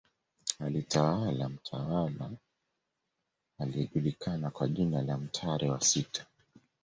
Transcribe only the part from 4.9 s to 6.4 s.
la Ntare wa sita